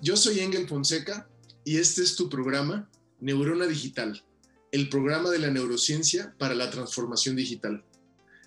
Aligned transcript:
Yo 0.00 0.16
soy 0.16 0.40
Engel 0.40 0.68
Fonseca 0.68 1.28
y 1.64 1.78
este 1.78 2.02
es 2.02 2.14
tu 2.14 2.28
programa 2.28 2.90
Neurona 3.20 3.66
Digital, 3.66 4.22
el 4.70 4.88
programa 4.88 5.30
de 5.30 5.38
la 5.38 5.50
neurociencia 5.50 6.34
para 6.38 6.54
la 6.54 6.70
transformación 6.70 7.36
digital. 7.36 7.84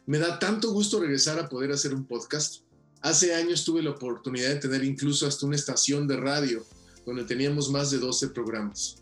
Me 0.06 0.20
da 0.20 0.40
tanto 0.40 0.72
gusto 0.72 1.00
regresar 1.00 1.40
a 1.40 1.50
poder 1.50 1.72
hacer 1.72 1.94
un 1.94 2.06
podcast. 2.06 2.62
Hace 3.02 3.34
años 3.34 3.66
tuve 3.66 3.82
la 3.82 3.90
oportunidad 3.90 4.50
de 4.50 4.58
tener 4.58 4.84
incluso 4.84 5.28
hasta 5.28 5.46
una 5.46 5.56
estación 5.56 6.08
de 6.08 6.18
radio 6.18 6.66
donde 7.06 7.24
teníamos 7.24 7.70
más 7.72 7.92
de 7.92 7.98
12 7.98 8.30
programas. 8.30 8.98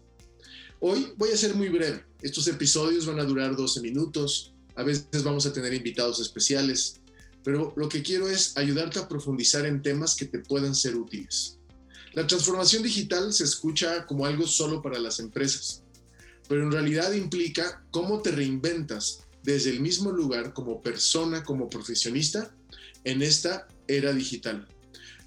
Hoy 0.80 1.14
voy 1.18 1.32
a 1.32 1.38
ser 1.38 1.56
muy 1.56 1.70
breve. 1.70 2.06
Estos 2.22 2.48
episodios 2.48 3.06
van 3.06 3.20
a 3.20 3.24
durar 3.24 3.56
12 3.56 3.82
minutos. 3.82 4.54
A 4.76 4.84
veces 4.84 5.24
vamos 5.24 5.46
a 5.46 5.54
tener 5.54 5.74
invitados 5.74 6.20
especiales. 6.20 7.02
Pero 7.44 7.74
lo 7.76 7.90
que 7.90 8.02
quiero 8.02 8.28
es 8.28 8.56
ayudarte 8.58 9.00
a 9.00 9.08
profundizar 9.08 9.66
en 9.66 9.82
temas 9.82 10.16
que 10.16 10.26
te 10.26 10.40
puedan 10.40 10.74
ser 10.74 10.96
útiles. 10.96 11.60
La 12.16 12.26
transformación 12.26 12.82
digital 12.82 13.34
se 13.34 13.44
escucha 13.44 14.06
como 14.06 14.26
algo 14.26 14.48
solo 14.48 14.82
para 14.82 15.00
las 15.00 15.20
empresas, 15.20 15.84
pero 16.48 16.64
en 16.64 16.72
realidad 16.72 17.12
implica 17.12 17.86
cómo 17.92 18.22
te 18.22 18.32
reinventas 18.32 19.20
desde 19.44 19.72
el 19.72 19.82
mismo 19.82 20.12
lugar 20.12 20.54
como 20.54 20.82
persona, 20.82 21.44
como 21.44 21.70
profesionista 21.70 22.56
en 23.04 23.22
esta 23.22 23.68
era 23.86 24.14
digital. 24.14 24.66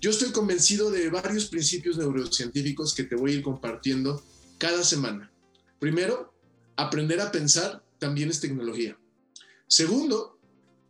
Yo 0.01 0.11
estoy 0.11 0.31
convencido 0.31 0.91
de 0.91 1.11
varios 1.11 1.47
principios 1.47 1.99
neurocientíficos 1.99 2.95
que 2.95 3.05
te 3.05 3.17
voy 3.17 3.33
a 3.33 3.35
ir 3.35 3.43
compartiendo 3.43 4.23
cada 4.57 4.83
semana. 4.83 5.31
Primero, 5.79 6.33
aprender 6.77 7.21
a 7.21 7.31
pensar 7.31 7.85
también 7.99 8.31
es 8.31 8.41
tecnología. 8.41 8.99
Segundo, 9.67 10.39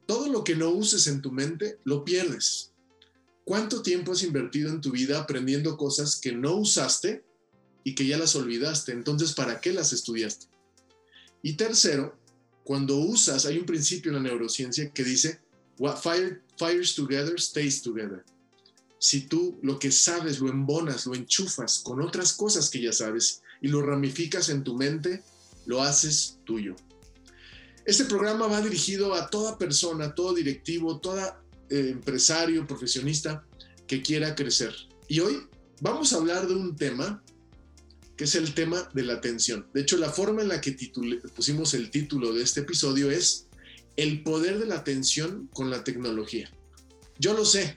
todo 0.06 0.28
lo 0.28 0.44
que 0.44 0.54
no 0.54 0.70
uses 0.70 1.08
en 1.08 1.22
tu 1.22 1.32
mente 1.32 1.80
lo 1.82 2.04
pierdes. 2.04 2.72
¿Cuánto 3.48 3.80
tiempo 3.80 4.12
has 4.12 4.22
invertido 4.24 4.68
en 4.68 4.82
tu 4.82 4.90
vida 4.90 5.18
aprendiendo 5.18 5.78
cosas 5.78 6.16
que 6.16 6.32
no 6.32 6.56
usaste 6.56 7.24
y 7.82 7.94
que 7.94 8.06
ya 8.06 8.18
las 8.18 8.36
olvidaste? 8.36 8.92
Entonces, 8.92 9.32
¿para 9.32 9.58
qué 9.58 9.72
las 9.72 9.94
estudiaste? 9.94 10.48
Y 11.42 11.54
tercero, 11.54 12.14
cuando 12.62 12.98
usas, 12.98 13.46
hay 13.46 13.56
un 13.56 13.64
principio 13.64 14.10
en 14.10 14.16
la 14.16 14.28
neurociencia 14.28 14.90
que 14.90 15.02
dice, 15.02 15.40
What 15.78 15.96
fire, 15.96 16.42
fires 16.58 16.94
together 16.94 17.40
stays 17.40 17.80
together. 17.80 18.22
Si 18.98 19.22
tú 19.22 19.58
lo 19.62 19.78
que 19.78 19.92
sabes 19.92 20.40
lo 20.40 20.50
embonas, 20.50 21.06
lo 21.06 21.14
enchufas 21.14 21.78
con 21.78 22.02
otras 22.02 22.34
cosas 22.34 22.68
que 22.68 22.82
ya 22.82 22.92
sabes 22.92 23.40
y 23.62 23.68
lo 23.68 23.80
ramificas 23.80 24.50
en 24.50 24.62
tu 24.62 24.76
mente, 24.76 25.22
lo 25.64 25.80
haces 25.80 26.38
tuyo. 26.44 26.76
Este 27.86 28.04
programa 28.04 28.46
va 28.46 28.60
dirigido 28.60 29.14
a 29.14 29.30
toda 29.30 29.56
persona, 29.56 30.14
todo 30.14 30.34
directivo, 30.34 31.00
toda 31.00 31.42
empresario, 31.70 32.66
profesionista 32.66 33.44
que 33.86 34.02
quiera 34.02 34.34
crecer. 34.34 34.74
Y 35.08 35.20
hoy 35.20 35.38
vamos 35.80 36.12
a 36.12 36.16
hablar 36.16 36.46
de 36.46 36.54
un 36.54 36.76
tema 36.76 37.22
que 38.16 38.24
es 38.24 38.34
el 38.34 38.52
tema 38.52 38.88
de 38.94 39.04
la 39.04 39.14
atención. 39.14 39.66
De 39.72 39.82
hecho, 39.82 39.96
la 39.96 40.10
forma 40.10 40.42
en 40.42 40.48
la 40.48 40.60
que 40.60 40.76
pusimos 41.34 41.74
el 41.74 41.90
título 41.90 42.32
de 42.32 42.42
este 42.42 42.60
episodio 42.60 43.10
es 43.10 43.46
El 43.96 44.22
poder 44.22 44.58
de 44.58 44.66
la 44.66 44.76
atención 44.76 45.48
con 45.52 45.70
la 45.70 45.84
tecnología. 45.84 46.50
Yo 47.18 47.34
lo 47.34 47.44
sé, 47.44 47.76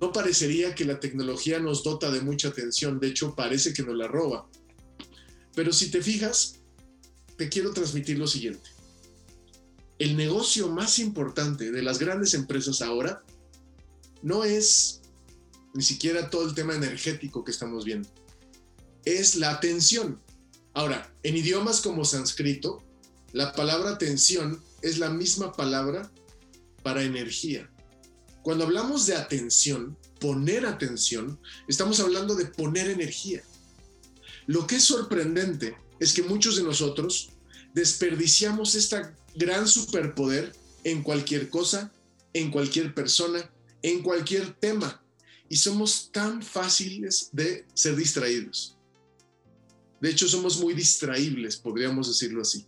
no 0.00 0.12
parecería 0.12 0.74
que 0.74 0.84
la 0.84 0.98
tecnología 0.98 1.58
nos 1.58 1.84
dota 1.84 2.10
de 2.10 2.20
mucha 2.20 2.48
atención, 2.48 2.98
de 3.00 3.08
hecho 3.08 3.34
parece 3.34 3.72
que 3.72 3.82
nos 3.82 3.96
la 3.96 4.08
roba. 4.08 4.48
Pero 5.54 5.72
si 5.72 5.90
te 5.90 6.02
fijas, 6.02 6.60
te 7.36 7.48
quiero 7.48 7.72
transmitir 7.72 8.18
lo 8.18 8.26
siguiente 8.26 8.74
el 9.98 10.16
negocio 10.16 10.68
más 10.68 10.98
importante 10.98 11.70
de 11.70 11.82
las 11.82 11.98
grandes 11.98 12.34
empresas 12.34 12.82
ahora 12.82 13.22
no 14.22 14.44
es 14.44 15.02
ni 15.74 15.82
siquiera 15.82 16.30
todo 16.30 16.48
el 16.48 16.54
tema 16.54 16.74
energético 16.74 17.44
que 17.44 17.50
estamos 17.50 17.84
viendo, 17.84 18.08
es 19.04 19.34
la 19.36 19.50
atención. 19.50 20.20
Ahora, 20.72 21.12
en 21.22 21.36
idiomas 21.36 21.80
como 21.80 22.04
sánscrito, 22.04 22.82
la 23.32 23.52
palabra 23.52 23.90
atención 23.90 24.62
es 24.82 24.98
la 24.98 25.10
misma 25.10 25.52
palabra 25.52 26.10
para 26.82 27.02
energía. 27.02 27.68
Cuando 28.42 28.64
hablamos 28.64 29.06
de 29.06 29.16
atención, 29.16 29.96
poner 30.20 30.66
atención, 30.66 31.40
estamos 31.66 31.98
hablando 32.00 32.34
de 32.34 32.46
poner 32.46 32.88
energía. 32.88 33.42
Lo 34.46 34.66
que 34.66 34.76
es 34.76 34.84
sorprendente 34.84 35.76
es 35.98 36.12
que 36.12 36.22
muchos 36.22 36.56
de 36.56 36.62
nosotros 36.62 37.30
desperdiciamos 37.74 38.74
esta 38.76 39.14
gran 39.34 39.68
superpoder 39.68 40.52
en 40.84 41.02
cualquier 41.02 41.50
cosa, 41.50 41.92
en 42.32 42.50
cualquier 42.50 42.94
persona, 42.94 43.50
en 43.82 44.02
cualquier 44.02 44.54
tema. 44.54 45.02
Y 45.48 45.56
somos 45.56 46.10
tan 46.10 46.42
fáciles 46.42 47.28
de 47.32 47.66
ser 47.74 47.96
distraídos. 47.96 48.78
De 50.00 50.10
hecho, 50.10 50.28
somos 50.28 50.58
muy 50.60 50.74
distraíbles, 50.74 51.56
podríamos 51.56 52.08
decirlo 52.08 52.42
así. 52.42 52.66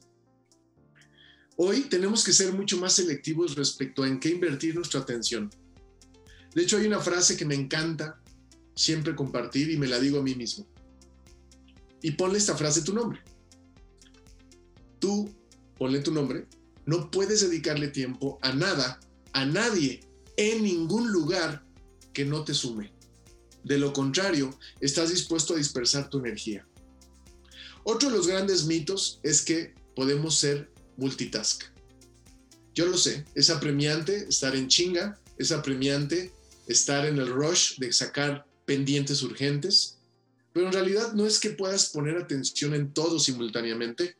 Hoy 1.56 1.82
tenemos 1.82 2.22
que 2.22 2.32
ser 2.32 2.52
mucho 2.52 2.76
más 2.78 2.94
selectivos 2.94 3.54
respecto 3.54 4.02
a 4.02 4.08
en 4.08 4.20
qué 4.20 4.28
invertir 4.28 4.74
nuestra 4.74 5.00
atención. 5.00 5.50
De 6.54 6.62
hecho, 6.62 6.76
hay 6.76 6.86
una 6.86 7.00
frase 7.00 7.36
que 7.36 7.44
me 7.44 7.54
encanta 7.54 8.20
siempre 8.74 9.14
compartir 9.14 9.70
y 9.70 9.76
me 9.76 9.86
la 9.86 9.98
digo 9.98 10.18
a 10.18 10.22
mí 10.22 10.34
mismo. 10.34 10.66
Y 12.02 12.12
ponle 12.12 12.38
esta 12.38 12.56
frase 12.56 12.82
tu 12.82 12.92
nombre. 12.92 13.20
Tú, 15.06 15.32
ponle 15.78 16.00
tu 16.00 16.10
nombre, 16.10 16.48
no 16.84 17.12
puedes 17.12 17.40
dedicarle 17.40 17.86
tiempo 17.86 18.40
a 18.42 18.52
nada, 18.52 18.98
a 19.34 19.46
nadie, 19.46 20.00
en 20.36 20.64
ningún 20.64 21.12
lugar 21.12 21.64
que 22.12 22.24
no 22.24 22.42
te 22.42 22.52
sume. 22.52 22.92
De 23.62 23.78
lo 23.78 23.92
contrario, 23.92 24.58
estás 24.80 25.10
dispuesto 25.10 25.54
a 25.54 25.58
dispersar 25.58 26.10
tu 26.10 26.18
energía. 26.18 26.66
Otro 27.84 28.10
de 28.10 28.16
los 28.16 28.26
grandes 28.26 28.64
mitos 28.64 29.20
es 29.22 29.42
que 29.42 29.76
podemos 29.94 30.40
ser 30.40 30.72
multitask. 30.96 31.62
Yo 32.74 32.86
lo 32.86 32.98
sé, 32.98 33.26
es 33.36 33.48
apremiante 33.48 34.26
estar 34.28 34.56
en 34.56 34.66
chinga, 34.66 35.20
es 35.38 35.52
apremiante 35.52 36.32
estar 36.66 37.06
en 37.06 37.18
el 37.18 37.28
rush 37.28 37.78
de 37.78 37.92
sacar 37.92 38.44
pendientes 38.64 39.22
urgentes, 39.22 39.98
pero 40.52 40.66
en 40.66 40.72
realidad 40.72 41.12
no 41.12 41.26
es 41.26 41.38
que 41.38 41.50
puedas 41.50 41.90
poner 41.90 42.16
atención 42.16 42.74
en 42.74 42.92
todo 42.92 43.20
simultáneamente, 43.20 44.16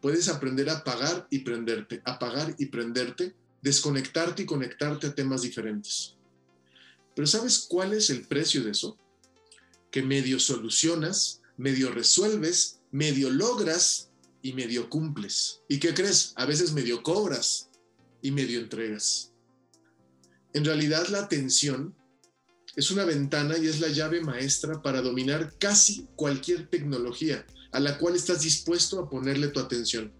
Puedes 0.00 0.28
aprender 0.28 0.70
a 0.70 0.78
apagar 0.78 1.26
y 1.30 1.40
prenderte, 1.40 2.00
apagar 2.04 2.54
y 2.58 2.66
prenderte, 2.66 3.34
desconectarte 3.62 4.42
y 4.42 4.46
conectarte 4.46 5.08
a 5.08 5.14
temas 5.14 5.42
diferentes. 5.42 6.14
Pero 7.14 7.26
¿sabes 7.26 7.66
cuál 7.68 7.92
es 7.92 8.10
el 8.10 8.22
precio 8.22 8.62
de 8.62 8.70
eso? 8.70 8.96
Que 9.90 10.02
medio 10.02 10.38
solucionas, 10.38 11.40
medio 11.56 11.90
resuelves, 11.90 12.78
medio 12.92 13.30
logras 13.30 14.10
y 14.40 14.52
medio 14.52 14.88
cumples. 14.88 15.60
¿Y 15.68 15.80
qué 15.80 15.94
crees? 15.94 16.32
A 16.36 16.46
veces 16.46 16.72
medio 16.72 17.02
cobras 17.02 17.68
y 18.22 18.30
medio 18.30 18.60
entregas. 18.60 19.32
En 20.52 20.64
realidad 20.64 21.08
la 21.08 21.20
atención 21.20 21.94
es 22.76 22.92
una 22.92 23.04
ventana 23.04 23.58
y 23.58 23.66
es 23.66 23.80
la 23.80 23.88
llave 23.88 24.20
maestra 24.20 24.80
para 24.80 25.02
dominar 25.02 25.54
casi 25.58 26.06
cualquier 26.14 26.68
tecnología 26.68 27.44
a 27.72 27.80
la 27.80 27.98
cual 27.98 28.16
estás 28.16 28.42
dispuesto 28.42 29.00
a 29.00 29.08
ponerle 29.08 29.48
tu 29.48 29.60
atención. 29.60 30.12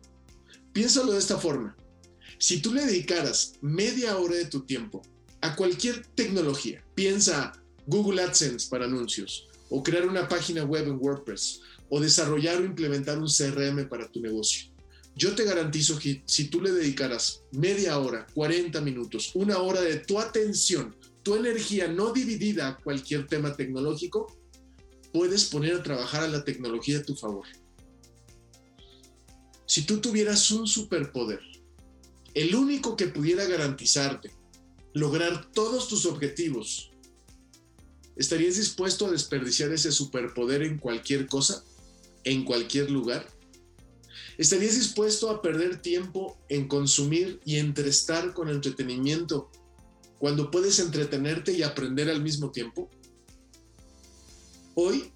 Piénsalo 0.73 1.13
de 1.13 1.19
esta 1.19 1.39
forma. 1.39 1.77
Si 2.39 2.61
tú 2.61 2.73
le 2.73 2.85
dedicaras 2.85 3.55
media 3.61 4.17
hora 4.17 4.37
de 4.37 4.45
tu 4.45 4.61
tiempo 4.61 5.03
a 5.41 5.57
cualquier 5.57 6.07
tecnología, 6.15 6.85
piensa 6.95 7.53
Google 7.87 8.23
AdSense 8.23 8.69
para 8.69 8.85
anuncios, 8.85 9.49
o 9.71 9.83
crear 9.83 10.07
una 10.07 10.29
página 10.29 10.65
web 10.65 10.87
en 10.87 10.99
WordPress, 11.01 11.61
o 11.89 12.01
desarrollar 12.01 12.61
o 12.61 12.65
implementar 12.65 13.19
un 13.19 13.29
CRM 13.29 13.89
para 13.89 14.11
tu 14.11 14.21
negocio. 14.21 14.71
Yo 15.15 15.35
te 15.35 15.45
garantizo 15.45 15.99
que 15.99 16.23
si 16.27 16.45
tú 16.45 16.61
le 16.61 16.71
dedicaras 16.71 17.43
media 17.51 17.99
hora, 17.99 18.27
40 18.35 18.81
minutos, 18.83 19.33
una 19.35 19.59
hora 19.59 19.81
de 19.81 19.97
tu 19.97 20.21
atención, 20.21 20.95
tu 21.25 21.35
energía 21.35 21.89
no 21.89 22.13
dividida 22.13 22.69
a 22.69 22.77
cualquier 22.77 23.27
tema 23.27 23.57
tecnológico, 23.57 24.38
puedes 25.19 25.47
poner 25.47 25.75
a 25.75 25.83
trabajar 25.83 26.23
a 26.23 26.29
la 26.29 26.45
tecnología 26.45 27.01
a 27.01 27.03
tu 27.03 27.17
favor. 27.17 27.45
Si 29.67 29.83
tú 29.83 30.01
tuvieras 30.01 30.49
un 30.53 30.69
superpoder, 30.69 31.41
el 32.35 32.55
único 32.55 32.95
que 32.97 33.09
pudiera 33.09 33.45
garantizarte 33.47 34.31
lograr 34.95 35.51
todos 35.51 35.89
tus 35.89 36.07
objetivos, 36.07 36.93
¿estarías 38.15 38.59
dispuesto 38.59 39.07
a 39.07 39.11
desperdiciar 39.11 39.73
ese 39.73 39.91
superpoder 39.91 40.63
en 40.63 40.79
cualquier 40.79 41.27
cosa, 41.27 41.65
en 42.23 42.45
cualquier 42.45 42.89
lugar? 42.89 43.27
¿Estarías 44.37 44.77
dispuesto 44.77 45.31
a 45.31 45.43
perder 45.43 45.83
tiempo 45.83 46.39
en 46.49 46.69
consumir 46.69 47.41
y 47.45 47.57
entrestar 47.57 48.35
con 48.35 48.51
entretenimiento 48.51 49.51
cuando 50.21 50.53
puedes 50.53 50.79
entretenerte 50.79 51.51
y 51.55 51.65
aprender 51.65 52.09
al 52.09 52.23
mismo 52.23 52.53
tiempo? 52.53 52.89
Hoy, 54.81 55.13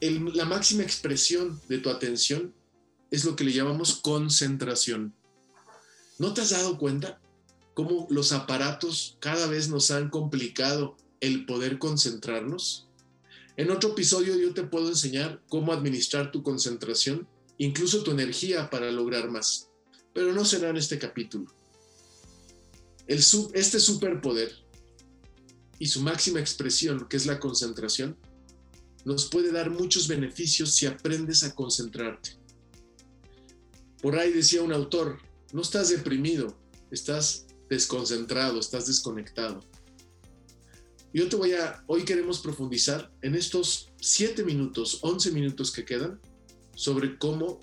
la 0.00 0.44
máxima 0.44 0.84
expresión 0.84 1.60
de 1.68 1.78
tu 1.78 1.90
atención 1.90 2.54
es 3.10 3.24
lo 3.24 3.34
que 3.34 3.42
le 3.42 3.52
llamamos 3.52 3.96
concentración. 3.96 5.16
¿No 6.20 6.32
te 6.32 6.42
has 6.42 6.50
dado 6.50 6.78
cuenta 6.78 7.20
cómo 7.74 8.06
los 8.08 8.30
aparatos 8.30 9.16
cada 9.18 9.48
vez 9.48 9.68
nos 9.68 9.90
han 9.90 10.10
complicado 10.10 10.96
el 11.18 11.44
poder 11.44 11.80
concentrarnos? 11.80 12.86
En 13.56 13.72
otro 13.72 13.90
episodio 13.94 14.36
yo 14.36 14.54
te 14.54 14.62
puedo 14.62 14.90
enseñar 14.90 15.42
cómo 15.48 15.72
administrar 15.72 16.30
tu 16.30 16.44
concentración 16.44 17.26
incluso 17.58 18.04
tu 18.04 18.12
energía 18.12 18.70
para 18.70 18.92
lograr 18.92 19.28
más. 19.28 19.70
Pero 20.14 20.32
no 20.32 20.44
será 20.44 20.68
en 20.68 20.76
este 20.76 21.00
capítulo. 21.00 21.52
El 23.08 23.18
este 23.54 23.80
superpoder 23.80 24.54
y 25.80 25.88
su 25.88 26.00
máxima 26.00 26.38
expresión, 26.38 27.08
que 27.08 27.16
es 27.16 27.26
la 27.26 27.40
concentración, 27.40 28.16
nos 29.04 29.26
puede 29.26 29.52
dar 29.52 29.70
muchos 29.70 30.08
beneficios 30.08 30.72
si 30.74 30.86
aprendes 30.86 31.42
a 31.42 31.54
concentrarte. 31.54 32.38
Por 34.00 34.16
ahí 34.16 34.32
decía 34.32 34.62
un 34.62 34.72
autor, 34.72 35.18
no 35.52 35.62
estás 35.62 35.90
deprimido, 35.90 36.56
estás 36.90 37.46
desconcentrado, 37.68 38.58
estás 38.58 38.86
desconectado. 38.86 39.60
Yo 41.14 41.28
te 41.28 41.36
voy 41.36 41.52
a, 41.52 41.84
hoy 41.86 42.04
queremos 42.04 42.40
profundizar 42.40 43.12
en 43.20 43.34
estos 43.34 43.90
7 44.00 44.44
minutos, 44.44 44.98
11 45.02 45.30
minutos 45.32 45.70
que 45.70 45.84
quedan, 45.84 46.20
sobre 46.74 47.18
cómo 47.18 47.60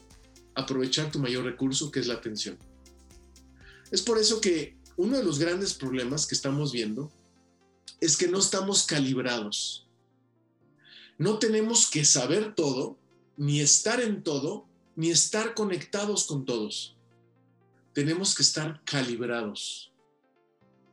aprovechar 0.55 1.11
tu 1.11 1.19
mayor 1.19 1.45
recurso, 1.45 1.91
que 1.91 1.99
es 1.99 2.07
la 2.07 2.15
atención. 2.15 2.57
Es 3.91 4.01
por 4.01 4.17
eso 4.17 4.39
que 4.39 4.77
uno 4.97 5.17
de 5.17 5.23
los 5.23 5.39
grandes 5.39 5.73
problemas 5.73 6.27
que 6.27 6.35
estamos 6.35 6.71
viendo 6.71 7.11
es 7.99 8.17
que 8.17 8.27
no 8.27 8.39
estamos 8.39 8.83
calibrados. 8.83 9.88
No 11.19 11.37
tenemos 11.37 11.87
que 11.87 12.03
saber 12.03 12.55
todo, 12.55 12.97
ni 13.37 13.59
estar 13.59 14.01
en 14.01 14.23
todo, 14.23 14.65
ni 14.95 15.11
estar 15.11 15.53
conectados 15.53 16.25
con 16.25 16.45
todos. 16.45 16.95
Tenemos 17.93 18.33
que 18.33 18.41
estar 18.41 18.81
calibrados. 18.85 19.91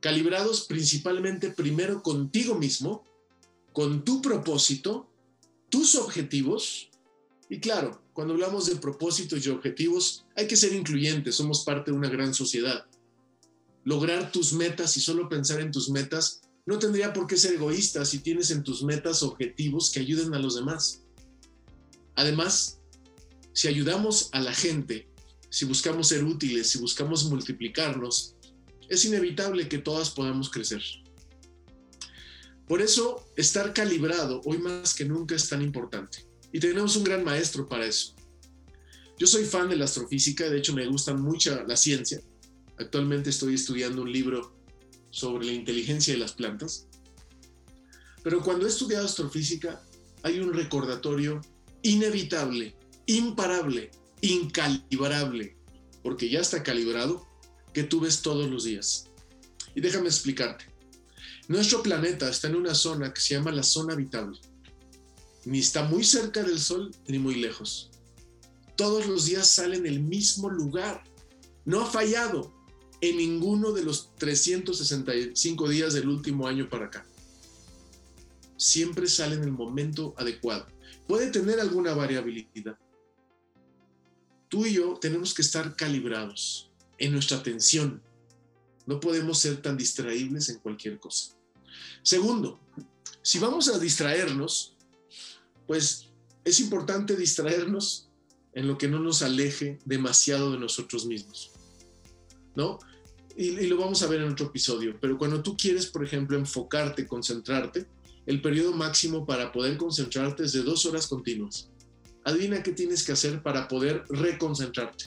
Calibrados 0.01 0.67
principalmente 0.67 1.51
primero 1.51 2.03
contigo 2.03 2.57
mismo, 2.57 3.05
con 3.73 4.05
tu 4.05 4.21
propósito, 4.21 5.09
tus 5.71 5.95
objetivos 5.95 6.91
y 7.49 7.61
claro, 7.61 8.03
cuando 8.13 8.35
hablamos 8.35 8.67
de 8.67 8.77
propósitos 8.77 9.47
y 9.47 9.51
objetivos, 9.51 10.25
hay 10.35 10.49
que 10.49 10.57
ser 10.57 10.73
incluyentes, 10.73 11.37
somos 11.37 11.65
parte 11.65 11.91
de 11.91 11.97
una 11.97 12.09
gran 12.09 12.35
sociedad. 12.35 12.87
Lograr 13.85 14.33
tus 14.33 14.53
metas 14.53 14.97
y 14.97 15.01
solo 15.01 15.29
pensar 15.29 15.61
en 15.61 15.71
tus 15.71 15.89
metas 15.89 16.41
no 16.67 16.79
tendría 16.81 17.13
por 17.13 17.29
qué 17.29 17.37
ser 17.37 17.55
egoísta 17.55 18.05
si 18.05 18.19
tienes 18.19 18.51
en 18.51 18.65
tus 18.65 18.83
metas 18.83 19.23
objetivos 19.23 19.91
que 19.91 20.01
ayuden 20.01 20.35
a 20.35 20.41
los 20.41 20.57
demás. 20.57 21.05
Además, 22.17 22.81
si 23.53 23.69
ayudamos 23.69 24.29
a 24.33 24.41
la 24.41 24.53
gente, 24.53 25.09
si 25.49 25.65
buscamos 25.65 26.09
ser 26.09 26.25
útiles, 26.25 26.69
si 26.69 26.79
buscamos 26.79 27.25
multiplicarnos, 27.27 28.35
es 28.89 29.05
inevitable 29.05 29.69
que 29.69 29.79
todas 29.79 30.11
podamos 30.11 30.51
crecer. 30.51 30.83
Por 32.67 32.83
eso, 32.83 33.25
estar 33.37 33.73
calibrado 33.73 34.41
hoy 34.45 34.59
más 34.59 34.93
que 34.93 35.05
nunca 35.05 35.37
es 35.37 35.49
tan 35.49 35.63
importante. 35.63 36.27
Y 36.53 36.59
tenemos 36.59 36.97
un 36.97 37.05
gran 37.05 37.23
maestro 37.23 37.69
para 37.69 37.87
eso. 37.87 38.15
Yo 39.19 39.27
soy 39.29 39.45
fan 39.45 39.69
de 39.69 39.77
la 39.77 39.85
astrofísica, 39.85 40.51
de 40.51 40.59
hecho 40.59 40.75
me 40.75 40.87
gusta 40.87 41.15
mucho 41.15 41.65
la 41.65 41.77
ciencia. 41.77 42.21
Actualmente 42.77 43.31
estoy 43.31 43.55
estudiando 43.55 44.03
un 44.03 44.13
libro 44.13 44.56
sobre 45.17 45.47
la 45.47 45.53
inteligencia 45.53 46.13
de 46.13 46.21
las 46.21 46.33
plantas. 46.33 46.89
Pero 48.23 48.43
cuando 48.43 48.67
he 48.67 48.69
estudiado 48.69 49.07
astrofísica, 49.07 49.83
hay 50.23 50.41
un 50.41 50.53
recordatorio 50.53 51.41
inevitable, 51.83 52.77
imparable, 53.07 53.91
incalibrable, 54.21 55.57
porque 56.03 56.29
ya 56.29 56.41
está 56.41 56.63
calibrado, 56.63 57.27
que 57.73 57.85
tú 57.85 58.01
ves 58.01 58.21
todos 58.21 58.51
los 58.51 58.65
días. 58.65 59.07
Y 59.75 59.81
déjame 59.81 60.09
explicarte. 60.09 60.67
Nuestro 61.49 61.83
planeta 61.83 62.29
está 62.29 62.49
en 62.49 62.57
una 62.57 62.75
zona 62.75 63.15
que 63.15 63.21
se 63.21 63.35
llama 63.35 63.53
la 63.53 63.63
zona 63.63 63.95
habitable 63.95 64.39
ni 65.47 65.61
está 65.61 65.85
muy 65.85 66.05
cerca 66.05 66.43
del 66.43 66.59
sol 66.59 66.91
ni 67.07 67.19
muy 67.21 67.37
lejos. 67.37 67.89
Todos 68.75 69.07
los 69.07 69.27
días 69.27 69.49
sale 69.49 69.77
en 69.77 69.87
el 69.87 70.01
mismo 70.01 70.51
lugar. 70.51 71.05
No 71.65 71.83
ha 71.83 71.87
fallado 71.87 72.53
en 73.01 73.17
ninguno 73.17 73.73
de 73.73 73.85
los 73.85 74.15
365 74.17 75.69
días 75.69 75.93
del 75.95 76.09
último 76.09 76.47
año 76.47 76.69
para 76.69 76.87
acá. 76.87 77.07
Siempre 78.57 79.07
sale 79.07 79.37
en 79.37 79.45
el 79.45 79.53
momento 79.53 80.15
adecuado. 80.17 80.67
Puede 81.07 81.31
tener 81.31 81.61
alguna 81.61 81.95
variabilidad. 81.95 82.79
Tú 84.49 84.65
y 84.65 84.75
yo 84.75 84.99
tenemos 85.01 85.35
que 85.35 85.43
estar 85.43 85.77
calibrados 85.77 86.71
en 86.99 87.13
nuestra 87.13 87.39
atención. 87.39 88.03
No 88.87 89.01
podemos 89.01 89.39
ser 89.39 89.61
tan 89.61 89.77
distraíbles 89.77 90.49
en 90.49 90.59
cualquier 90.59 90.99
cosa. 90.99 91.35
Segundo, 92.03 92.59
si 93.23 93.39
vamos 93.39 93.69
a 93.69 93.79
distraernos, 93.79 94.77
pues 95.67 96.09
es 96.45 96.61
importante 96.61 97.17
distraernos 97.17 98.09
en 98.53 98.69
lo 98.69 98.79
que 98.79 98.89
no 98.89 99.01
nos 99.01 99.23
aleje 99.23 99.79
demasiado 99.85 100.53
de 100.53 100.59
nosotros 100.59 101.05
mismos, 101.05 101.51
¿no? 102.57 102.79
Y, 103.37 103.67
lo 103.67 103.77
vamos 103.77 104.03
a 104.03 104.07
ver 104.07 104.23
en 104.23 104.33
otro 104.33 104.47
episodio, 104.47 104.97
pero 105.01 105.19
cuando 105.19 105.43
tú 105.43 105.57
quieres, 105.57 105.87
por 105.87 106.03
ejemplo, 106.03 106.39
enfocarte, 106.39 107.07
concentrarte, 107.07 107.87
el 108.25 108.41
periodo 108.41 108.73
máximo 108.73 109.25
para 109.25 109.53
poder 109.53 109.77
concentrarte 109.77 110.45
es 110.45 110.53
de 110.53 110.63
dos 110.63 110.87
horas 110.87 111.07
continuas. 111.07 111.71
Adivina 112.25 112.63
qué 112.63 112.73
tienes 112.73 113.05
que 113.05 113.13
hacer 113.13 113.43
para 113.43 113.69
poder 113.69 114.05
reconcentrarte. 114.09 115.05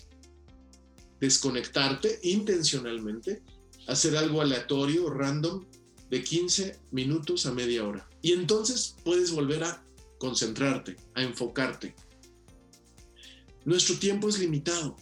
Desconectarte 1.19 2.19
intencionalmente, 2.23 3.41
hacer 3.87 4.15
algo 4.15 4.41
aleatorio, 4.41 5.09
random, 5.09 5.65
de 6.09 6.23
15 6.23 6.79
minutos 6.91 7.45
a 7.45 7.53
media 7.53 7.85
hora. 7.85 8.07
Y 8.21 8.31
entonces 8.31 8.95
puedes 9.03 9.31
volver 9.31 9.63
a 9.63 9.83
concentrarte, 10.17 10.95
a 11.15 11.23
enfocarte. 11.23 11.95
Nuestro 13.65 13.95
tiempo 13.97 14.29
es 14.29 14.39
limitado. 14.39 14.95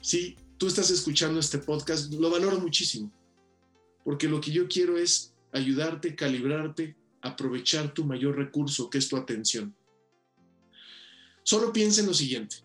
Si 0.00 0.36
tú 0.58 0.66
estás 0.66 0.90
escuchando 0.90 1.40
este 1.40 1.58
podcast, 1.58 2.12
lo 2.12 2.30
valoro 2.30 2.60
muchísimo, 2.60 3.10
porque 4.04 4.28
lo 4.28 4.40
que 4.40 4.50
yo 4.50 4.68
quiero 4.68 4.98
es 4.98 5.32
ayudarte, 5.52 6.14
calibrarte, 6.14 6.96
aprovechar 7.22 7.94
tu 7.94 8.04
mayor 8.04 8.36
recurso, 8.36 8.90
que 8.90 8.98
es 8.98 9.08
tu 9.08 9.16
atención. 9.16 9.74
Solo 11.42 11.72
piensa 11.72 12.00
en 12.00 12.08
lo 12.08 12.14
siguiente. 12.14 12.56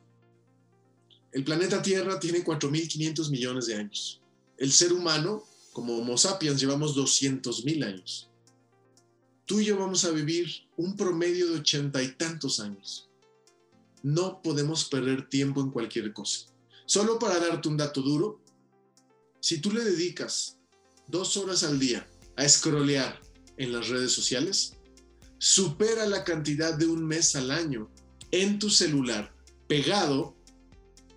El 1.32 1.44
planeta 1.44 1.82
Tierra 1.82 2.20
tiene 2.20 2.44
4.500 2.44 3.30
millones 3.32 3.66
de 3.68 3.76
años. 3.76 4.22
El 4.58 4.72
ser 4.72 4.92
humano, 4.92 5.44
como 5.72 5.98
Homo 5.98 6.18
sapiens, 6.18 6.60
llevamos 6.60 6.96
200.000 6.96 7.86
años 7.86 8.30
tú 9.46 9.60
y 9.60 9.66
yo 9.66 9.78
vamos 9.78 10.06
a 10.06 10.12
vivir 10.12 10.50
un 10.78 10.96
promedio 10.96 11.50
de 11.52 11.60
ochenta 11.60 12.02
y 12.02 12.10
tantos 12.14 12.60
años. 12.60 13.10
No 14.02 14.42
podemos 14.42 14.86
perder 14.86 15.30
tiempo 15.30 15.62
en 15.62 15.72
cualquier 15.72 16.14
cosa. 16.14 16.48
Solo 16.86 17.20
para 17.20 17.40
darte 17.40 17.70
un 17.70 17.78
dato 17.78 18.02
duro, 18.02 18.42
si 19.40 19.60
tú 19.60 19.72
le 19.72 19.84
dedicas 19.84 20.58
dos 21.08 21.38
horas 21.38 21.64
al 21.64 21.80
día 21.80 22.08
a 22.36 22.48
scrollear 22.48 23.22
en 23.58 23.72
las 23.72 23.90
redes 23.90 24.12
sociales, 24.12 24.74
supera 25.38 26.06
la 26.06 26.24
cantidad 26.24 26.74
de 26.74 26.88
un 26.88 27.06
mes 27.06 27.36
al 27.36 27.52
año 27.52 27.92
en 28.32 28.60
tu 28.60 28.70
celular, 28.70 29.36
pegado, 29.68 30.36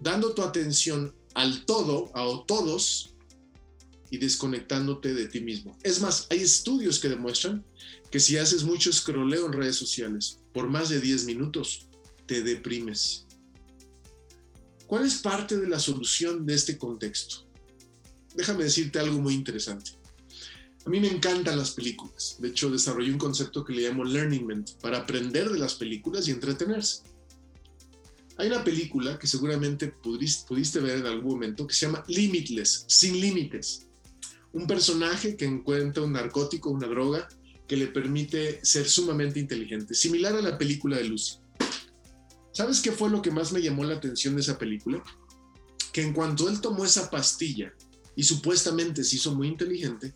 dando 0.00 0.34
tu 0.34 0.42
atención 0.42 1.14
al 1.34 1.64
todo, 1.64 2.10
a 2.14 2.44
todos, 2.46 3.16
y 4.10 4.18
desconectándote 4.18 5.14
de 5.14 5.28
ti 5.28 5.40
mismo. 5.40 5.76
Es 5.82 6.00
más, 6.00 6.26
hay 6.30 6.40
estudios 6.40 6.98
que 6.98 7.08
demuestran 7.08 7.64
que 8.10 8.20
si 8.20 8.36
haces 8.38 8.64
mucho 8.64 8.92
scrolleo 8.92 9.46
en 9.46 9.52
redes 9.52 9.76
sociales 9.76 10.38
por 10.52 10.68
más 10.68 10.88
de 10.88 11.00
10 11.00 11.24
minutos, 11.24 11.88
te 12.26 12.42
deprimes. 12.42 13.26
¿Cuál 14.86 15.06
es 15.06 15.16
parte 15.16 15.56
de 15.56 15.68
la 15.68 15.78
solución 15.78 16.46
de 16.46 16.54
este 16.54 16.78
contexto? 16.78 17.46
Déjame 18.34 18.64
decirte 18.64 18.98
algo 18.98 19.18
muy 19.18 19.34
interesante. 19.34 19.92
A 20.84 20.90
mí 20.90 21.00
me 21.00 21.08
encantan 21.08 21.58
las 21.58 21.72
películas. 21.72 22.36
De 22.38 22.48
hecho, 22.48 22.70
desarrollé 22.70 23.10
un 23.10 23.18
concepto 23.18 23.64
que 23.64 23.72
le 23.72 23.88
llamo 23.88 24.04
Learningment, 24.04 24.72
para 24.80 24.98
aprender 24.98 25.50
de 25.50 25.58
las 25.58 25.74
películas 25.74 26.28
y 26.28 26.30
entretenerse. 26.30 27.02
Hay 28.36 28.48
una 28.48 28.62
película 28.62 29.18
que 29.18 29.26
seguramente 29.26 29.88
pudiste, 29.88 30.46
pudiste 30.46 30.78
ver 30.78 30.98
en 30.98 31.06
algún 31.06 31.32
momento 31.32 31.66
que 31.66 31.74
se 31.74 31.86
llama 31.86 32.04
Limitless, 32.06 32.84
sin 32.86 33.20
límites 33.20 33.86
un 34.56 34.66
personaje 34.66 35.36
que 35.36 35.44
encuentra 35.44 36.02
un 36.02 36.12
narcótico, 36.12 36.70
una 36.70 36.86
droga, 36.86 37.28
que 37.68 37.76
le 37.76 37.88
permite 37.88 38.64
ser 38.64 38.88
sumamente 38.88 39.38
inteligente, 39.38 39.92
similar 39.94 40.34
a 40.34 40.40
la 40.40 40.56
película 40.56 40.96
de 40.96 41.04
Lucy. 41.04 41.34
¿Sabes 42.56 42.80
qué 42.80 42.90
fue 42.90 43.10
lo 43.10 43.20
que 43.20 43.30
más 43.30 43.52
me 43.52 43.60
llamó 43.60 43.84
la 43.84 43.96
atención 43.96 44.34
de 44.34 44.40
esa 44.40 44.56
película? 44.56 45.04
Que 45.92 46.00
en 46.00 46.14
cuanto 46.14 46.48
él 46.48 46.62
tomó 46.62 46.86
esa 46.86 47.10
pastilla 47.10 47.74
y 48.14 48.22
supuestamente 48.22 49.04
se 49.04 49.16
hizo 49.16 49.34
muy 49.34 49.48
inteligente, 49.48 50.14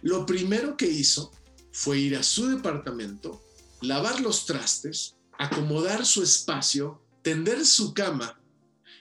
lo 0.00 0.24
primero 0.24 0.78
que 0.78 0.88
hizo 0.88 1.30
fue 1.72 1.98
ir 1.98 2.16
a 2.16 2.22
su 2.22 2.46
departamento, 2.46 3.42
lavar 3.82 4.22
los 4.22 4.46
trastes, 4.46 5.16
acomodar 5.38 6.06
su 6.06 6.22
espacio, 6.22 7.02
tender 7.20 7.66
su 7.66 7.92
cama 7.92 8.40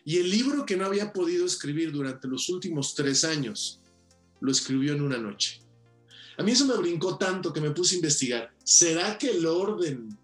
y 0.03 0.17
el 0.17 0.29
libro 0.29 0.65
que 0.65 0.75
no 0.75 0.85
había 0.85 1.13
podido 1.13 1.45
escribir 1.45 1.93
durante 1.93 2.27
los 2.27 2.49
últimos 2.49 2.95
tres 2.95 3.23
años, 3.23 3.79
lo 4.41 4.51
escribió 4.51 4.91
en 4.91 5.03
una 5.03 5.17
noche. 5.17 5.61
A 6.37 6.43
mí 6.43 6.51
eso 6.51 6.65
me 6.65 6.75
brincó 6.75 7.17
tanto 7.17 7.53
que 7.53 7.61
me 7.61 7.71
puse 7.71 7.95
a 7.95 7.99
investigar. 7.99 8.53
¿Será 8.65 9.17
que 9.17 9.29
el 9.29 9.45
orden 9.45 10.19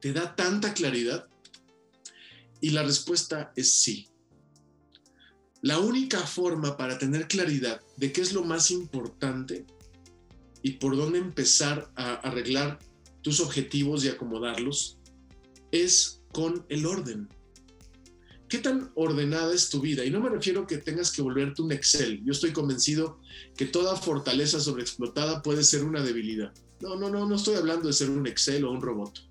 te 0.00 0.12
da 0.12 0.34
tanta 0.34 0.74
claridad? 0.74 1.28
Y 2.60 2.70
la 2.70 2.82
respuesta 2.82 3.52
es 3.56 3.72
sí. 3.74 4.08
La 5.62 5.78
única 5.78 6.20
forma 6.20 6.76
para 6.76 6.98
tener 6.98 7.26
claridad 7.26 7.80
de 7.96 8.12
qué 8.12 8.20
es 8.20 8.32
lo 8.32 8.44
más 8.44 8.70
importante 8.70 9.66
y 10.62 10.72
por 10.72 10.96
dónde 10.96 11.18
empezar 11.18 11.90
a 11.96 12.14
arreglar 12.14 12.78
tus 13.22 13.40
objetivos 13.40 14.04
y 14.04 14.08
acomodarlos 14.08 14.98
es 15.72 16.22
con 16.32 16.64
el 16.68 16.86
orden. 16.86 17.28
¿Qué 18.48 18.58
tan 18.58 18.90
ordenada 18.94 19.52
es 19.52 19.68
tu 19.68 19.80
vida? 19.80 20.04
Y 20.04 20.10
no 20.10 20.20
me 20.20 20.30
refiero 20.30 20.66
que 20.66 20.78
tengas 20.78 21.12
que 21.12 21.20
volverte 21.20 21.60
un 21.60 21.72
Excel. 21.72 22.24
Yo 22.24 22.32
estoy 22.32 22.52
convencido 22.52 23.20
que 23.56 23.66
toda 23.66 23.96
fortaleza 23.96 24.58
sobreexplotada 24.58 25.42
puede 25.42 25.62
ser 25.62 25.84
una 25.84 26.02
debilidad. 26.02 26.52
No, 26.80 26.96
no, 26.96 27.10
no, 27.10 27.28
no 27.28 27.34
estoy 27.36 27.56
hablando 27.56 27.88
de 27.88 27.92
ser 27.92 28.08
un 28.08 28.26
Excel 28.26 28.64
o 28.64 28.70
un 28.70 28.80
robot. 28.80 29.28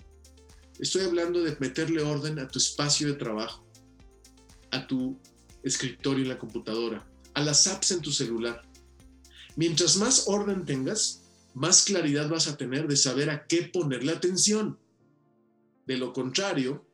Estoy 0.79 1.05
hablando 1.05 1.43
de 1.43 1.57
meterle 1.59 2.03
orden 2.03 2.37
a 2.37 2.47
tu 2.47 2.59
espacio 2.59 3.07
de 3.07 3.15
trabajo, 3.15 3.65
a 4.69 4.85
tu 4.85 5.19
escritorio 5.63 6.23
en 6.23 6.29
la 6.29 6.37
computadora, 6.37 7.07
a 7.33 7.41
las 7.41 7.65
apps 7.65 7.91
en 7.91 8.01
tu 8.01 8.11
celular. 8.11 8.61
Mientras 9.55 9.97
más 9.97 10.27
orden 10.27 10.65
tengas, 10.65 11.23
más 11.55 11.83
claridad 11.83 12.29
vas 12.29 12.47
a 12.47 12.57
tener 12.57 12.87
de 12.87 12.95
saber 12.95 13.31
a 13.31 13.47
qué 13.47 13.63
ponerle 13.63 14.11
atención. 14.11 14.77
De 15.87 15.97
lo 15.97 16.13
contrario, 16.13 16.85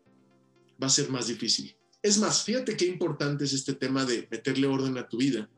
va 0.82 0.88
a 0.88 0.90
ser 0.90 1.10
más 1.10 1.28
difícil. 1.28 1.76
Es 2.02 2.18
más, 2.18 2.44
fíjate 2.44 2.78
qué 2.78 2.86
importante 2.86 3.44
es 3.44 3.52
este 3.52 3.74
tema 3.74 4.06
de 4.06 4.30
meterle 4.32 4.68
orden 4.68 4.98
a 4.98 5.10
tu 5.10 5.18
vida, 5.18 5.50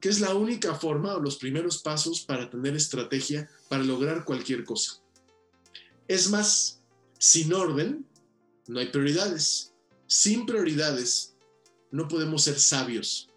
que 0.00 0.08
es 0.08 0.20
la 0.20 0.34
única 0.34 0.74
forma 0.74 1.14
o 1.14 1.20
los 1.20 1.36
primeros 1.36 1.82
pasos 1.82 2.22
para 2.22 2.48
tener 2.48 2.74
estrategia 2.74 3.50
para 3.68 3.84
lograr 3.84 4.24
cualquier 4.24 4.64
cosa. 4.64 5.02
Es 6.06 6.30
más, 6.30 6.77
sin 7.18 7.52
orden 7.52 8.06
no 8.68 8.80
hay 8.80 8.86
prioridades. 8.86 9.72
Sin 10.06 10.46
prioridades 10.46 11.34
no 11.90 12.08
podemos 12.08 12.44
ser 12.44 12.58
sabios. 12.58 13.28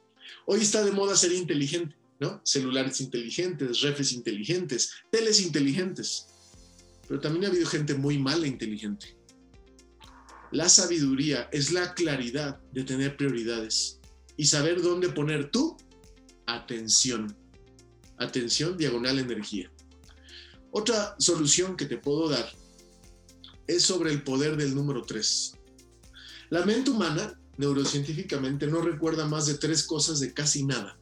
Hoy 0.45 0.61
está 0.61 0.83
de 0.83 0.91
moda 0.91 1.15
ser 1.15 1.31
inteligente, 1.31 1.95
¿no? 2.19 2.41
Celulares 2.43 3.01
inteligentes, 3.01 3.81
refes 3.81 4.11
inteligentes, 4.11 4.91
teles 5.11 5.41
inteligentes. 5.41 6.27
Pero 7.07 7.19
también 7.19 7.45
ha 7.45 7.47
habido 7.49 7.67
gente 7.67 7.93
muy 7.93 8.17
mala 8.17 8.47
inteligente. 8.47 9.17
La 10.51 10.67
sabiduría 10.67 11.49
es 11.51 11.71
la 11.71 11.93
claridad 11.93 12.59
de 12.73 12.83
tener 12.83 13.15
prioridades 13.15 13.99
y 14.35 14.45
saber 14.45 14.81
dónde 14.81 15.09
poner 15.09 15.49
tu 15.49 15.77
atención. 16.45 17.35
Atención, 18.17 18.77
diagonal 18.77 19.19
energía. 19.19 19.71
Otra 20.71 21.15
solución 21.19 21.75
que 21.75 21.85
te 21.85 21.97
puedo 21.97 22.29
dar 22.29 22.51
es 23.75 23.83
sobre 23.83 24.11
el 24.11 24.23
poder 24.23 24.57
del 24.57 24.75
número 24.75 25.03
3. 25.03 25.53
La 26.49 26.65
mente 26.65 26.91
humana, 26.91 27.39
neurocientíficamente, 27.57 28.67
no 28.67 28.81
recuerda 28.81 29.27
más 29.27 29.45
de 29.45 29.55
tres 29.55 29.83
cosas 29.83 30.19
de 30.19 30.33
casi 30.33 30.65
nada. 30.65 30.97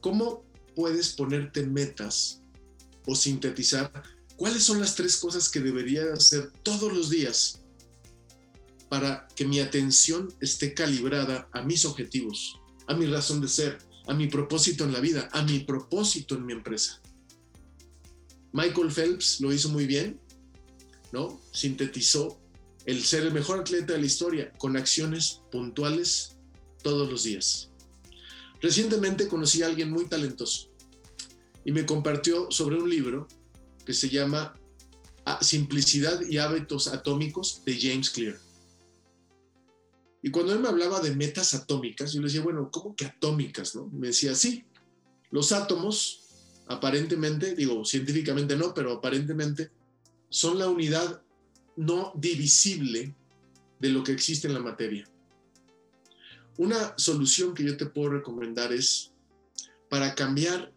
¿Cómo 0.00 0.44
puedes 0.74 1.12
ponerte 1.12 1.66
metas 1.66 2.42
o 3.06 3.14
sintetizar 3.14 3.90
¿Cuáles 4.42 4.64
son 4.64 4.80
las 4.80 4.96
tres 4.96 5.18
cosas 5.18 5.48
que 5.48 5.60
debería 5.60 6.12
hacer 6.12 6.50
todos 6.64 6.92
los 6.92 7.10
días 7.10 7.60
para 8.88 9.28
que 9.36 9.46
mi 9.46 9.60
atención 9.60 10.34
esté 10.40 10.74
calibrada 10.74 11.48
a 11.52 11.62
mis 11.62 11.84
objetivos, 11.84 12.58
a 12.88 12.94
mi 12.94 13.06
razón 13.06 13.40
de 13.40 13.46
ser, 13.46 13.78
a 14.08 14.14
mi 14.14 14.26
propósito 14.26 14.82
en 14.82 14.92
la 14.92 14.98
vida, 14.98 15.28
a 15.32 15.42
mi 15.42 15.60
propósito 15.60 16.34
en 16.34 16.44
mi 16.44 16.54
empresa? 16.54 17.00
Michael 18.52 18.90
Phelps 18.90 19.40
lo 19.40 19.52
hizo 19.52 19.68
muy 19.68 19.86
bien, 19.86 20.20
Sintetizó 21.52 22.40
el 22.86 23.02
ser 23.04 23.24
el 23.24 23.32
mejor 23.32 23.60
atleta 23.60 23.92
de 23.92 24.00
la 24.00 24.06
historia 24.06 24.52
con 24.58 24.76
acciones 24.76 25.42
puntuales 25.50 26.36
todos 26.82 27.10
los 27.10 27.24
días. 27.24 27.70
Recientemente 28.60 29.28
conocí 29.28 29.62
a 29.62 29.66
alguien 29.66 29.90
muy 29.90 30.06
talentoso 30.06 30.70
y 31.64 31.72
me 31.72 31.86
compartió 31.86 32.50
sobre 32.50 32.76
un 32.76 32.88
libro 32.88 33.28
que 33.84 33.92
se 33.92 34.08
llama 34.08 34.54
Simplicidad 35.40 36.20
y 36.22 36.38
hábitos 36.38 36.88
atómicos 36.88 37.62
de 37.64 37.78
James 37.80 38.10
Clear. 38.10 38.38
Y 40.22 40.30
cuando 40.30 40.52
él 40.52 40.60
me 40.60 40.68
hablaba 40.68 41.00
de 41.00 41.14
metas 41.14 41.54
atómicas, 41.54 42.12
yo 42.12 42.20
le 42.20 42.28
decía, 42.28 42.42
bueno, 42.42 42.70
¿cómo 42.70 42.94
que 42.94 43.06
atómicas? 43.06 43.74
No? 43.74 43.88
Me 43.88 44.08
decía, 44.08 44.34
sí, 44.36 44.64
los 45.30 45.50
átomos, 45.50 46.20
aparentemente, 46.68 47.56
digo, 47.56 47.84
científicamente 47.84 48.56
no, 48.56 48.72
pero 48.72 48.92
aparentemente, 48.92 49.70
son 50.32 50.58
la 50.58 50.68
unidad 50.68 51.22
no 51.76 52.12
divisible 52.16 53.14
de 53.78 53.88
lo 53.90 54.02
que 54.02 54.12
existe 54.12 54.48
en 54.48 54.54
la 54.54 54.60
materia. 54.60 55.08
Una 56.58 56.94
solución 56.96 57.54
que 57.54 57.64
yo 57.64 57.76
te 57.76 57.86
puedo 57.86 58.10
recomendar 58.10 58.72
es, 58.72 59.12
para 59.88 60.14
cambiar 60.14 60.72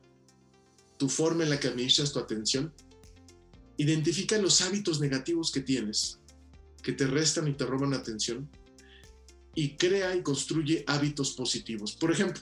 tu 0.97 1.09
forma 1.09 1.43
en 1.43 1.49
la 1.49 1.59
que 1.59 1.67
administras 1.67 2.13
tu 2.13 2.19
atención, 2.19 2.71
Identifica 3.77 4.37
los 4.37 4.61
hábitos 4.61 5.01
negativos 5.01 5.51
que 5.51 5.59
tienes, 5.59 6.19
que 6.81 6.93
te 6.93 7.07
restan 7.07 7.47
y 7.47 7.53
te 7.53 7.65
roban 7.65 7.93
atención, 7.93 8.49
y 9.53 9.75
crea 9.75 10.15
y 10.15 10.21
construye 10.21 10.83
hábitos 10.87 11.33
positivos. 11.33 11.93
Por 11.93 12.11
ejemplo, 12.11 12.41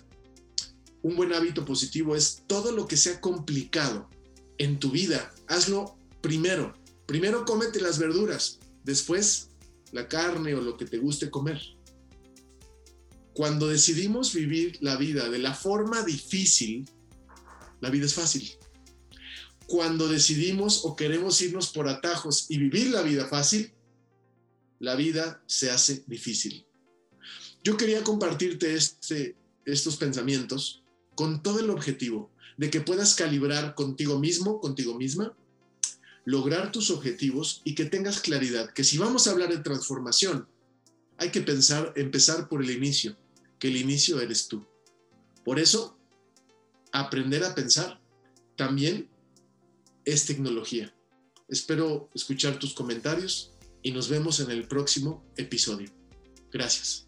un 1.01 1.15
buen 1.15 1.33
hábito 1.33 1.65
positivo 1.65 2.15
es 2.15 2.43
todo 2.47 2.71
lo 2.71 2.87
que 2.87 2.97
sea 2.97 3.19
complicado 3.19 4.09
en 4.57 4.79
tu 4.79 4.91
vida, 4.91 5.33
hazlo 5.47 5.97
primero. 6.21 6.73
Primero 7.05 7.45
cómete 7.45 7.81
las 7.81 7.99
verduras, 7.99 8.59
después 8.83 9.49
la 9.91 10.07
carne 10.07 10.55
o 10.55 10.61
lo 10.61 10.77
que 10.77 10.85
te 10.85 10.97
guste 10.97 11.29
comer. 11.29 11.61
Cuando 13.33 13.67
decidimos 13.67 14.33
vivir 14.33 14.77
la 14.81 14.95
vida 14.95 15.29
de 15.29 15.39
la 15.39 15.53
forma 15.53 16.03
difícil, 16.03 16.87
la 17.81 17.89
vida 17.89 18.05
es 18.05 18.13
fácil 18.13 18.57
cuando 19.73 20.07
decidimos 20.07 20.85
o 20.85 20.95
queremos 20.95 21.41
irnos 21.41 21.71
por 21.71 21.87
atajos 21.87 22.45
y 22.49 22.57
vivir 22.57 22.91
la 22.91 23.01
vida 23.01 23.27
fácil, 23.27 23.73
la 24.79 24.95
vida 24.95 25.41
se 25.47 25.71
hace 25.71 26.03
difícil. 26.07 26.65
Yo 27.63 27.77
quería 27.77 28.03
compartirte 28.03 28.75
este, 28.75 29.35
estos 29.65 29.97
pensamientos 29.97 30.83
con 31.15 31.41
todo 31.41 31.59
el 31.59 31.69
objetivo 31.69 32.31
de 32.57 32.69
que 32.69 32.81
puedas 32.81 33.15
calibrar 33.15 33.75
contigo 33.75 34.19
mismo, 34.19 34.59
contigo 34.59 34.95
misma, 34.95 35.35
lograr 36.25 36.71
tus 36.71 36.89
objetivos 36.89 37.61
y 37.63 37.75
que 37.75 37.85
tengas 37.85 38.19
claridad 38.21 38.71
que 38.71 38.83
si 38.83 38.97
vamos 38.97 39.27
a 39.27 39.31
hablar 39.31 39.49
de 39.49 39.59
transformación, 39.59 40.47
hay 41.17 41.29
que 41.29 41.41
pensar, 41.41 41.93
empezar 41.95 42.47
por 42.49 42.63
el 42.63 42.71
inicio, 42.71 43.15
que 43.59 43.67
el 43.67 43.77
inicio 43.77 44.19
eres 44.19 44.47
tú. 44.47 44.65
Por 45.43 45.59
eso, 45.59 45.97
aprender 46.91 47.43
a 47.43 47.55
pensar 47.55 47.99
también 48.55 49.09
es 50.05 50.25
tecnología. 50.25 50.93
Espero 51.47 52.09
escuchar 52.13 52.57
tus 52.59 52.73
comentarios 52.73 53.51
y 53.81 53.91
nos 53.91 54.09
vemos 54.09 54.39
en 54.39 54.51
el 54.51 54.67
próximo 54.67 55.23
episodio. 55.37 55.89
Gracias. 56.51 57.07